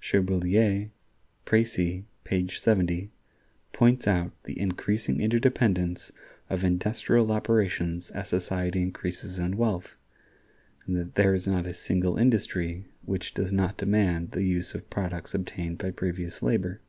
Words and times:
Cherbuliez 0.00 0.90
("Précis," 1.44 2.04
page 2.22 2.60
70) 2.60 3.10
points 3.72 4.06
out 4.06 4.30
the 4.44 4.56
increasing 4.56 5.20
interdependence 5.20 6.12
of 6.48 6.62
industrial 6.62 7.32
operations 7.32 8.08
as 8.10 8.28
society 8.28 8.82
increases 8.82 9.36
in 9.36 9.56
wealth, 9.56 9.96
and 10.86 10.94
that 10.94 11.16
there 11.16 11.34
is 11.34 11.48
not 11.48 11.66
a 11.66 11.74
single 11.74 12.16
industry 12.18 12.86
which 13.02 13.34
does 13.34 13.52
not 13.52 13.76
demand 13.78 14.30
the 14.30 14.44
use 14.44 14.76
of 14.76 14.88
products 14.90 15.34
obtained 15.34 15.78
by 15.78 15.90
previous 15.90 16.40
labor. 16.40 16.80